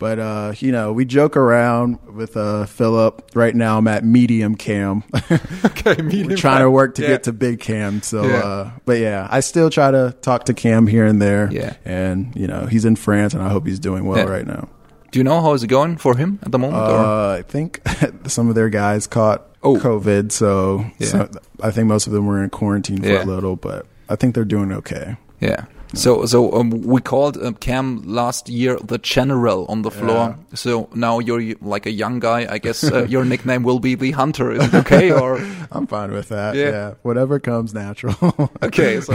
But 0.03 0.19
uh, 0.19 0.51
you 0.59 0.73
know, 0.73 0.91
we 0.91 1.05
joke 1.05 1.37
around 1.37 1.97
with 2.13 2.35
uh, 2.35 2.65
Philip. 2.65 3.31
Right 3.33 3.55
now, 3.55 3.77
I'm 3.77 3.87
at 3.87 4.03
medium 4.03 4.55
cam. 4.55 5.05
okay, 5.65 5.95
medium 6.01 6.27
We're 6.27 6.35
trying 6.35 6.59
to 6.59 6.69
work 6.69 6.95
to 6.95 7.03
Yeah. 7.03 7.07
get 7.07 7.23
to 7.23 7.31
big 7.31 7.61
cam. 7.61 8.01
So, 8.01 8.25
Yeah. 8.25 8.35
uh, 8.39 8.71
but 8.83 8.99
yeah, 8.99 9.29
I 9.31 9.39
still 9.39 9.69
try 9.69 9.91
to 9.91 10.13
talk 10.21 10.43
to 10.47 10.53
Cam 10.53 10.87
here 10.87 11.05
and 11.05 11.21
there. 11.21 11.47
Yeah. 11.53 11.75
and 11.85 12.35
you 12.35 12.47
know, 12.47 12.65
he's 12.65 12.83
in 12.83 12.97
France, 12.97 13.33
and 13.33 13.41
I 13.41 13.47
hope 13.47 13.65
he's 13.65 13.79
doing 13.79 14.03
well 14.05 14.17
Yeah. 14.17 14.25
right 14.25 14.45
now. 14.45 14.67
Do 15.11 15.19
you 15.19 15.23
know 15.23 15.39
how 15.41 15.53
is 15.53 15.63
it 15.63 15.67
going 15.67 15.95
for 15.95 16.17
him 16.17 16.37
at 16.43 16.51
the 16.51 16.59
moment? 16.59 16.83
or? 16.83 16.97
Uh, 16.97 17.37
I 17.37 17.41
think 17.43 17.79
some 18.27 18.49
of 18.49 18.55
their 18.55 18.67
guys 18.69 19.07
caught 19.07 19.47
Oh. 19.63 19.77
COVID, 19.77 20.33
so, 20.33 20.83
so 20.99 21.29
I 21.61 21.71
think 21.71 21.87
most 21.87 22.07
of 22.07 22.11
them 22.11 22.27
were 22.27 22.43
in 22.43 22.49
quarantine 22.49 23.01
for 23.01 23.21
a 23.21 23.23
little, 23.23 23.55
but 23.55 23.85
I 24.09 24.17
think 24.17 24.35
they're 24.35 24.43
doing 24.43 24.73
okay. 24.73 25.15
Yeah. 25.39 25.63
So 25.95 26.25
so 26.25 26.51
um, 26.53 26.71
we 26.71 27.01
called 27.01 27.37
uh, 27.37 27.51
Cam 27.59 28.01
last 28.05 28.49
year 28.49 28.77
the 28.83 28.97
general 28.97 29.65
on 29.69 29.83
the 29.83 29.91
floor. 29.91 30.35
So 30.55 30.89
now 30.95 31.19
you're 31.19 31.55
like 31.61 31.85
a 31.85 31.91
young 31.91 32.19
guy. 32.19 32.47
I 32.49 32.57
guess 32.57 32.83
uh, 32.83 33.03
your 33.09 33.23
nickname 33.25 33.61
will 33.63 33.79
be 33.79 33.93
the 33.95 34.11
hunter. 34.11 34.51
Is 34.51 34.63
it 34.63 34.73
okay 34.73 35.11
or 35.11 35.37
I'm 35.71 35.85
fine 35.87 36.11
with 36.11 36.29
that. 36.29 36.55
Yeah. 36.55 36.69
Yeah, 36.71 36.93
whatever 37.03 37.39
comes 37.39 37.73
natural. 37.73 38.15
okay? 38.63 39.01
So 39.01 39.13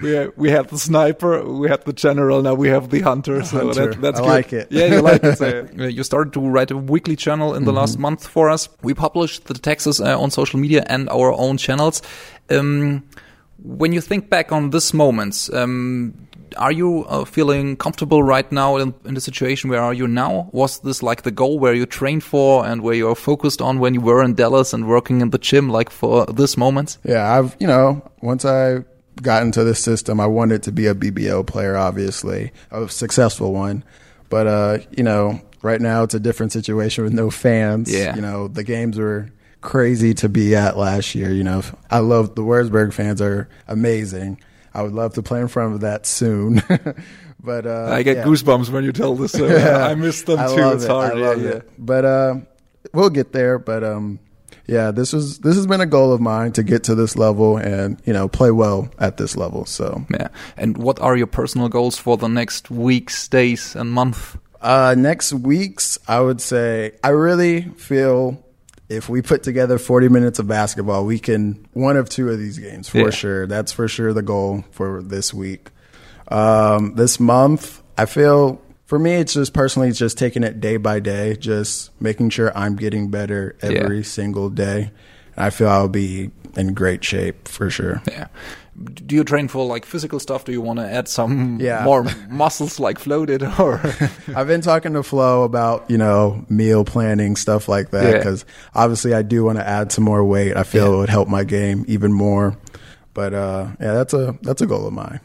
we 0.00 0.16
ha- 0.16 0.30
we 0.36 0.50
had 0.50 0.68
the 0.68 0.78
sniper, 0.78 1.42
we 1.44 1.68
had 1.68 1.84
the 1.84 1.92
general. 1.92 2.42
Now 2.42 2.54
we 2.54 2.68
have 2.68 2.90
the 2.90 3.00
hunter. 3.00 3.42
So 3.44 3.58
Hunter. 3.66 3.88
That, 3.94 4.00
that's 4.00 4.20
I 4.20 4.22
good. 4.22 4.28
like 4.28 4.52
it. 4.52 4.68
Yeah, 4.70 4.86
you 4.86 5.00
like 5.02 5.24
it. 5.24 5.36
So, 5.38 5.66
uh, 5.80 5.84
you 5.86 6.04
started 6.04 6.32
to 6.34 6.40
write 6.40 6.70
a 6.70 6.76
weekly 6.76 7.16
channel 7.16 7.54
in 7.54 7.64
the 7.64 7.72
last 7.72 7.90
Mm-hmm. 7.94 8.02
month 8.02 8.26
for 8.28 8.50
us. 8.50 8.68
We 8.82 8.94
published 8.94 9.46
the 9.46 9.54
texts 9.54 10.00
uh, 10.00 10.16
on 10.20 10.30
social 10.30 10.60
media 10.60 10.84
and 10.86 11.08
our 11.10 11.32
own 11.32 11.56
channels. 11.56 12.02
Um, 12.50 13.02
when 13.62 13.92
you 13.92 14.00
think 14.00 14.30
back 14.30 14.52
on 14.52 14.70
this 14.70 14.94
moment, 14.94 15.48
um, 15.52 16.14
are 16.56 16.72
you 16.72 17.04
uh, 17.04 17.24
feeling 17.24 17.76
comfortable 17.76 18.22
right 18.22 18.50
now 18.50 18.76
in, 18.76 18.94
in 19.04 19.14
the 19.14 19.20
situation 19.20 19.70
where 19.70 19.80
are 19.80 19.94
you 19.94 20.08
now? 20.08 20.48
Was 20.52 20.80
this 20.80 21.02
like 21.02 21.22
the 21.22 21.30
goal 21.30 21.58
where 21.58 21.74
you 21.74 21.86
trained 21.86 22.24
for 22.24 22.66
and 22.66 22.82
where 22.82 22.94
you're 22.94 23.14
focused 23.14 23.60
on 23.60 23.78
when 23.78 23.94
you 23.94 24.00
were 24.00 24.22
in 24.22 24.34
Dallas 24.34 24.72
and 24.72 24.88
working 24.88 25.20
in 25.20 25.30
the 25.30 25.38
gym, 25.38 25.68
like 25.68 25.90
for 25.90 26.26
this 26.26 26.56
moment? 26.56 26.98
Yeah, 27.04 27.38
I've 27.38 27.56
you 27.60 27.66
know 27.66 28.02
once 28.20 28.44
I 28.44 28.84
got 29.22 29.42
into 29.42 29.64
this 29.64 29.80
system, 29.80 30.20
I 30.20 30.26
wanted 30.26 30.62
to 30.64 30.72
be 30.72 30.86
a 30.86 30.94
BBL 30.94 31.46
player, 31.46 31.76
obviously 31.76 32.52
a 32.70 32.88
successful 32.88 33.52
one. 33.52 33.84
But 34.28 34.46
uh, 34.46 34.78
you 34.96 35.04
know, 35.04 35.40
right 35.62 35.80
now 35.80 36.02
it's 36.02 36.14
a 36.14 36.20
different 36.20 36.52
situation 36.52 37.04
with 37.04 37.12
no 37.12 37.30
fans. 37.30 37.92
Yeah. 37.92 38.14
you 38.14 38.22
know 38.22 38.48
the 38.48 38.64
games 38.64 38.98
were 38.98 39.30
crazy 39.60 40.14
to 40.14 40.28
be 40.28 40.54
at 40.56 40.76
last 40.76 41.14
year. 41.14 41.32
You 41.32 41.44
know, 41.44 41.62
I 41.90 41.98
love 41.98 42.34
the 42.34 42.42
Wurzburg 42.42 42.92
fans 42.92 43.20
are 43.20 43.48
amazing. 43.68 44.40
I 44.74 44.82
would 44.82 44.92
love 44.92 45.14
to 45.14 45.22
play 45.22 45.40
in 45.40 45.48
front 45.48 45.74
of 45.74 45.80
that 45.80 46.06
soon. 46.06 46.62
but 47.42 47.66
uh, 47.66 47.88
I 47.90 48.02
get 48.02 48.18
yeah. 48.18 48.24
goosebumps 48.24 48.70
when 48.70 48.84
you 48.84 48.92
tell 48.92 49.14
this. 49.16 49.32
So 49.32 49.46
I 49.84 49.94
miss 49.94 50.22
them 50.22 50.38
I 50.38 50.46
too. 50.46 50.70
it's 50.70 50.84
it. 50.84 50.90
hard. 50.90 51.12
I 51.12 51.16
yeah, 51.16 51.26
love 51.26 51.42
yeah. 51.42 51.50
it. 51.50 51.70
But 51.78 52.04
uh, 52.04 52.34
we'll 52.92 53.10
get 53.10 53.32
there. 53.32 53.58
But 53.58 53.82
um, 53.82 54.20
yeah, 54.66 54.92
this 54.92 55.12
was 55.12 55.40
this 55.40 55.56
has 55.56 55.66
been 55.66 55.80
a 55.80 55.86
goal 55.86 56.12
of 56.12 56.20
mine 56.20 56.52
to 56.52 56.62
get 56.62 56.84
to 56.84 56.94
this 56.94 57.16
level 57.16 57.56
and 57.56 58.00
you 58.04 58.12
know 58.12 58.28
play 58.28 58.52
well 58.52 58.88
at 58.98 59.16
this 59.16 59.36
level. 59.36 59.64
So 59.66 60.04
Yeah. 60.10 60.28
And 60.56 60.76
what 60.78 61.00
are 61.00 61.16
your 61.16 61.26
personal 61.26 61.68
goals 61.68 61.98
for 61.98 62.16
the 62.16 62.28
next 62.28 62.70
weeks, 62.70 63.26
days, 63.26 63.74
and 63.74 63.90
month? 63.90 64.36
uh, 64.60 64.94
next 64.96 65.32
week's, 65.32 65.98
I 66.06 66.20
would 66.20 66.40
say 66.40 66.92
I 67.02 67.08
really 67.08 67.62
feel. 67.62 68.44
If 68.90 69.08
we 69.08 69.22
put 69.22 69.42
together 69.44 69.78
40 69.78 70.08
minutes 70.08 70.38
of 70.40 70.48
basketball, 70.48 71.06
we 71.06 71.18
can 71.20 71.66
one 71.72 71.96
of 71.96 72.08
two 72.08 72.28
of 72.28 72.38
these 72.38 72.58
games 72.58 72.88
for 72.88 72.98
Yeah. 72.98 73.10
sure. 73.10 73.46
That's 73.46 73.70
for 73.72 73.86
sure 73.88 74.12
the 74.12 74.20
goal 74.22 74.64
for 74.72 75.00
this 75.02 75.32
week. 75.32 75.70
Um, 76.28 76.94
this 76.96 77.18
month, 77.20 77.82
I 77.96 78.04
feel 78.06 78.60
for 78.86 78.98
me, 78.98 79.12
it's 79.14 79.34
just 79.34 79.52
personally, 79.52 79.88
it's 79.88 79.98
just 79.98 80.18
taking 80.18 80.42
it 80.42 80.60
day 80.60 80.76
by 80.76 80.98
day, 80.98 81.36
just 81.36 81.90
making 82.00 82.30
sure 82.30 82.50
I'm 82.58 82.74
getting 82.74 83.08
better 83.10 83.54
every 83.62 84.02
single 84.02 84.50
day. 84.50 84.90
And 85.36 85.44
I 85.46 85.50
feel 85.50 85.68
I'll 85.68 85.88
be 85.88 86.32
in 86.56 86.74
great 86.74 87.04
shape 87.04 87.46
for 87.46 87.70
sure. 87.70 88.02
Yeah. 88.08 88.26
Do 89.04 89.14
you 89.16 89.24
train 89.24 89.48
for 89.48 89.66
like 89.66 89.84
physical 89.84 90.20
stuff? 90.20 90.44
Do 90.44 90.52
you 90.52 90.60
want 90.62 90.78
to 90.78 90.86
add 90.86 91.08
some 91.08 91.58
Yeah. 91.60 91.84
more 91.90 92.04
muscles 92.28 92.78
like 92.80 92.98
floated 92.98 93.42
or? 93.58 93.80
I've 94.34 94.46
been 94.46 94.60
talking 94.62 94.92
to 94.94 95.02
Flo 95.02 95.42
about, 95.42 95.90
you 95.90 95.98
know, 95.98 96.44
meal 96.48 96.84
planning, 96.84 97.36
stuff 97.36 97.68
like 97.68 97.90
that, 97.90 98.04
Yeah. 98.04 98.16
because 98.18 98.44
obviously 98.74 99.12
I 99.12 99.22
do 99.22 99.44
want 99.44 99.58
to 99.58 99.66
add 99.68 99.92
some 99.92 100.04
more 100.04 100.24
weight. 100.24 100.56
I 100.56 100.62
feel 100.62 100.86
Yeah. 100.88 100.94
it 100.94 100.98
would 100.98 101.08
help 101.10 101.28
my 101.28 101.44
game 101.44 101.84
even 101.88 102.12
more. 102.12 102.56
But 103.12 103.34
uh, 103.34 103.66
yeah, 103.80 103.92
that's 103.94 104.14
a 104.14 104.38
that's 104.42 104.62
a 104.62 104.66
goal 104.66 104.86
of 104.86 104.92
mine. 104.92 105.20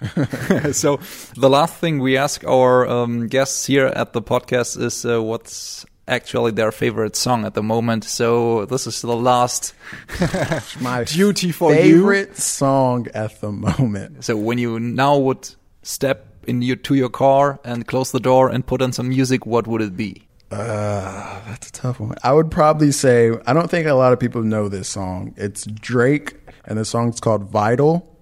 so 0.74 1.00
the 1.38 1.50
last 1.50 1.76
thing 1.76 2.00
we 2.00 2.18
ask 2.18 2.44
our 2.44 2.86
um, 2.88 3.28
guests 3.28 3.68
here 3.68 3.86
at 3.86 4.12
the 4.12 4.24
podcast 4.24 4.82
is 4.82 5.06
uh, 5.06 5.22
what's 5.22 5.86
actually 6.08 6.52
their 6.52 6.72
favorite 6.72 7.16
song 7.16 7.46
at 7.46 7.54
the 7.54 7.64
moment. 7.64 8.04
So 8.04 8.66
this 8.66 8.88
is 8.88 9.02
the 9.02 9.16
last 9.16 9.74
my 10.82 11.04
duty 11.08 11.52
for 11.52 11.74
you. 11.74 11.82
favorite 11.82 12.38
song 12.38 13.08
at 13.14 13.42
the 13.42 13.52
moment. 13.52 14.24
So 14.24 14.38
when 14.38 14.58
you 14.58 14.80
now 14.80 15.18
would 15.18 15.50
step 15.84 16.28
in 16.48 16.62
your, 16.62 16.76
to 16.78 16.96
your 16.96 17.10
car 17.10 17.60
and 17.64 17.88
close 17.88 18.12
the 18.12 18.20
door 18.20 18.50
and 18.50 18.66
put 18.66 18.82
on 18.82 18.92
some 18.94 19.10
music, 19.10 19.46
what 19.46 19.68
would 19.68 19.82
it 19.82 19.98
be? 19.98 20.28
Uh, 20.52 21.42
that's 21.48 21.70
a 21.70 21.72
tough 21.72 22.00
one. 22.00 22.16
I 22.24 22.32
would 22.32 22.52
probably 22.52 22.92
say 22.92 23.32
I 23.48 23.54
don't 23.54 23.70
think 23.70 23.88
a 23.88 23.94
lot 23.94 24.14
of 24.14 24.20
people 24.20 24.44
know 24.44 24.70
this 24.70 24.88
song. 24.88 25.34
It's 25.38 25.66
Drake, 25.66 26.36
and 26.66 26.78
the 26.78 26.86
song's 26.86 27.20
called 27.20 27.50
"Vital." 27.50 28.16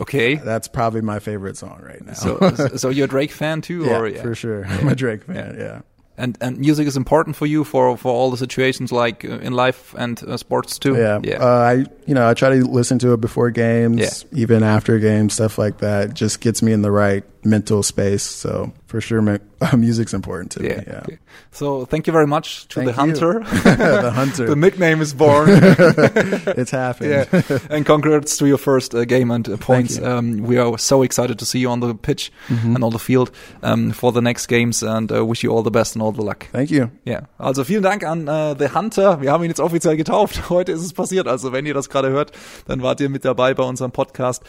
Okay. 0.00 0.36
That's 0.36 0.66
probably 0.68 1.00
my 1.02 1.18
favorite 1.18 1.56
song 1.56 1.80
right 1.82 2.04
now. 2.04 2.14
So, 2.14 2.76
so 2.76 2.88
you're 2.90 3.04
a 3.04 3.08
Drake 3.08 3.30
fan 3.32 3.60
too, 3.60 3.84
yeah, 3.86 3.98
or 3.98 4.10
for 4.14 4.34
sure, 4.34 4.64
I'm 4.66 4.88
a 4.88 4.94
Drake 4.94 5.24
fan. 5.24 5.56
Yeah. 5.58 5.82
And 6.16 6.38
and 6.40 6.58
music 6.58 6.86
is 6.86 6.96
important 6.96 7.34
for 7.36 7.46
you 7.46 7.64
for 7.64 7.96
for 7.96 8.12
all 8.12 8.30
the 8.30 8.36
situations 8.36 8.92
like 8.92 9.24
uh, 9.24 9.38
in 9.38 9.52
life 9.52 9.94
and 9.98 10.22
uh, 10.22 10.36
sports 10.36 10.78
too. 10.78 10.94
Yeah, 10.94 11.18
yeah. 11.22 11.42
Uh, 11.42 11.46
I 11.46 11.72
you 12.06 12.14
know 12.14 12.28
I 12.28 12.34
try 12.34 12.50
to 12.50 12.64
listen 12.64 12.98
to 13.00 13.12
it 13.14 13.20
before 13.20 13.50
games, 13.50 14.24
even 14.32 14.62
after 14.62 14.98
games, 15.00 15.34
stuff 15.34 15.58
like 15.58 15.78
that. 15.78 16.10
It 16.10 16.14
just 16.14 16.40
gets 16.40 16.62
me 16.62 16.72
in 16.72 16.82
the 16.82 16.90
right 16.92 17.24
mental 17.44 17.82
space. 17.82 18.22
So 18.22 18.72
for 18.86 19.00
sure, 19.00 19.20
mu- 19.22 19.38
music's 19.76 20.14
important 20.14 20.52
to 20.52 20.62
yeah. 20.62 20.76
me. 20.78 20.84
Yeah, 20.86 21.00
Okay. 21.04 21.18
So 21.50 21.84
thank 21.84 22.06
you 22.06 22.12
very 22.12 22.26
much 22.26 22.66
to 22.68 22.80
Thank 22.80 22.86
the 22.86 22.92
hunter. 22.92 23.40
the 23.64 24.10
hunter. 24.14 24.46
the 24.46 24.56
nickname 24.56 25.00
is 25.02 25.14
born. 25.14 25.48
it's 25.50 26.70
happened. 26.70 27.10
yeah. 27.10 27.58
And 27.70 27.84
congrats 27.86 28.36
to 28.38 28.46
your 28.46 28.58
first 28.58 28.94
uh, 28.94 29.04
game 29.04 29.30
and 29.30 29.48
uh, 29.48 29.56
points. 29.56 29.98
Um, 30.00 30.38
we 30.46 30.58
are 30.58 30.78
so 30.78 31.02
excited 31.02 31.38
to 31.38 31.44
see 31.44 31.58
you 31.60 31.70
on 31.70 31.80
the 31.80 31.94
pitch 31.94 32.30
Mm-hmm. 32.48 32.74
and 32.76 32.84
on 32.84 32.92
the 32.92 32.98
field 32.98 33.30
um, 33.62 33.90
for 33.92 34.12
the 34.12 34.20
next 34.20 34.46
games 34.46 34.82
and 34.82 35.10
uh, 35.12 35.24
wish 35.24 35.42
you 35.44 35.50
all 35.50 35.62
the 35.62 35.70
best 35.70 35.94
and 35.96 36.02
all 36.02 36.12
the 36.12 36.22
luck. 36.22 36.46
Thank 36.52 36.70
you. 36.70 36.90
Yeah. 37.04 37.26
also 37.38 37.64
vielen 37.64 37.82
Dank 37.82 38.04
an 38.04 38.26
äh, 38.28 38.54
The 38.58 38.74
Hunter. 38.74 39.20
Wir 39.20 39.32
haben 39.32 39.42
ihn 39.44 39.50
jetzt 39.50 39.60
offiziell 39.60 39.96
getauft. 39.96 40.48
Heute 40.50 40.72
ist 40.72 40.82
es 40.82 40.92
passiert. 40.92 41.26
Also 41.26 41.52
wenn 41.52 41.66
ihr 41.66 41.74
das 41.74 41.88
gerade 41.88 42.10
hört, 42.10 42.32
dann 42.66 42.82
wart 42.82 43.00
ihr 43.00 43.08
mit 43.08 43.24
dabei 43.24 43.54
bei 43.54 43.62
unserem 43.64 43.90
Podcast. 43.92 44.42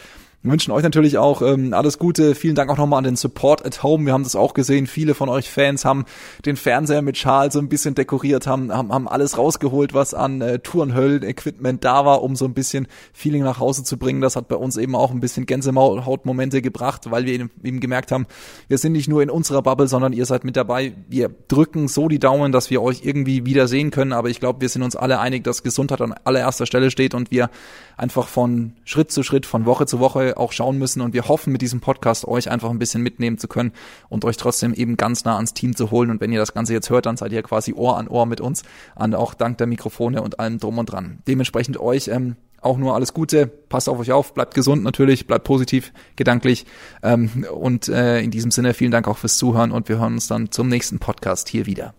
Wünschen 0.47 0.71
euch 0.71 0.83
natürlich 0.83 1.17
auch 1.17 1.41
ähm, 1.41 1.73
alles 1.73 1.97
Gute. 1.97 2.35
Vielen 2.35 2.53
Dank 2.53 2.69
auch 2.69 2.77
nochmal 2.77 2.99
an 2.99 3.03
den 3.03 3.15
Support 3.15 3.65
at 3.65 3.81
Home. 3.81 4.05
Wir 4.05 4.13
haben 4.13 4.21
das 4.21 4.35
auch 4.35 4.53
gesehen. 4.53 4.85
Viele 4.85 5.15
von 5.15 5.27
euch 5.27 5.49
Fans 5.49 5.85
haben 5.85 6.05
den 6.45 6.55
Fernseher 6.55 7.01
mit 7.01 7.17
Schal 7.17 7.51
so 7.51 7.57
ein 7.57 7.67
bisschen 7.67 7.95
dekoriert, 7.95 8.45
haben, 8.45 8.71
haben, 8.71 8.93
haben 8.93 9.07
alles 9.07 9.39
rausgeholt, 9.39 9.95
was 9.95 10.13
an 10.13 10.41
äh, 10.41 10.59
Tourenhöllen-Equipment 10.59 11.83
da 11.83 12.05
war, 12.05 12.21
um 12.21 12.35
so 12.35 12.45
ein 12.45 12.53
bisschen 12.53 12.87
Feeling 13.11 13.41
nach 13.41 13.59
Hause 13.59 13.83
zu 13.83 13.97
bringen. 13.97 14.21
Das 14.21 14.35
hat 14.35 14.47
bei 14.47 14.55
uns 14.55 14.77
eben 14.77 14.95
auch 14.95 15.09
ein 15.09 15.19
bisschen 15.19 15.47
Gänsehautmomente 15.47 16.61
gebracht, 16.61 17.09
weil 17.09 17.25
wir 17.25 17.33
eben, 17.33 17.79
gemerkt 17.79 18.11
haben, 18.11 18.27
wir 18.67 18.77
sind 18.77 18.91
nicht 18.91 19.07
nur 19.07 19.23
in 19.23 19.31
unserer 19.31 19.63
Bubble, 19.63 19.87
sondern 19.87 20.13
ihr 20.13 20.27
seid 20.27 20.43
mit 20.43 20.55
dabei. 20.55 20.93
Wir 21.09 21.31
drücken 21.47 21.87
so 21.87 22.07
die 22.07 22.19
Daumen, 22.19 22.51
dass 22.51 22.69
wir 22.69 22.83
euch 22.83 23.03
irgendwie 23.03 23.47
wieder 23.47 23.67
sehen 23.67 23.89
können. 23.89 24.13
Aber 24.13 24.29
ich 24.29 24.39
glaube, 24.39 24.61
wir 24.61 24.69
sind 24.69 24.83
uns 24.83 24.95
alle 24.95 25.19
einig, 25.19 25.43
dass 25.43 25.63
Gesundheit 25.63 26.01
an 26.01 26.13
allererster 26.23 26.67
Stelle 26.67 26.91
steht 26.91 27.15
und 27.15 27.31
wir 27.31 27.49
einfach 27.97 28.27
von 28.27 28.73
Schritt 28.83 29.11
zu 29.11 29.23
Schritt, 29.23 29.47
von 29.47 29.65
Woche 29.65 29.87
zu 29.87 29.99
Woche 29.99 30.34
auch 30.37 30.51
schauen 30.51 30.77
müssen. 30.77 31.01
Und 31.01 31.13
wir 31.13 31.27
hoffen 31.27 31.51
mit 31.51 31.61
diesem 31.61 31.81
Podcast 31.81 32.25
euch 32.27 32.49
einfach 32.49 32.69
ein 32.69 32.79
bisschen 32.79 33.01
mitnehmen 33.01 33.37
zu 33.37 33.47
können 33.47 33.71
und 34.09 34.25
euch 34.25 34.37
trotzdem 34.37 34.73
eben 34.73 34.97
ganz 34.97 35.25
nah 35.25 35.35
ans 35.35 35.53
Team 35.53 35.75
zu 35.75 35.91
holen. 35.91 36.09
Und 36.09 36.21
wenn 36.21 36.31
ihr 36.31 36.39
das 36.39 36.53
Ganze 36.53 36.73
jetzt 36.73 36.89
hört, 36.89 37.05
dann 37.05 37.17
seid 37.17 37.31
ihr 37.31 37.43
quasi 37.43 37.73
Ohr 37.73 37.97
an 37.97 38.07
Ohr 38.07 38.25
mit 38.25 38.41
uns, 38.41 38.63
an 38.95 39.13
auch 39.15 39.33
dank 39.33 39.57
der 39.57 39.67
Mikrofone 39.67 40.21
und 40.21 40.39
allem 40.39 40.59
drum 40.59 40.77
und 40.77 40.91
dran. 40.91 41.19
Dementsprechend 41.27 41.79
euch 41.79 42.07
ähm, 42.09 42.35
auch 42.61 42.77
nur 42.77 42.95
alles 42.95 43.13
Gute, 43.13 43.47
passt 43.47 43.87
auf 43.87 43.99
euch 43.99 44.11
auf, 44.11 44.33
bleibt 44.33 44.55
gesund 44.55 44.83
natürlich, 44.83 45.27
bleibt 45.27 45.45
positiv, 45.45 45.93
gedanklich 46.15 46.65
ähm, 47.03 47.45
und 47.53 47.87
äh, 47.87 48.21
in 48.21 48.31
diesem 48.31 48.51
Sinne 48.51 48.73
vielen 48.73 48.91
Dank 48.91 49.07
auch 49.07 49.17
fürs 49.17 49.37
Zuhören 49.37 49.71
und 49.71 49.87
wir 49.87 49.99
hören 49.99 50.13
uns 50.13 50.27
dann 50.27 50.51
zum 50.51 50.67
nächsten 50.67 50.99
Podcast 50.99 51.47
hier 51.47 51.65
wieder. 51.65 51.95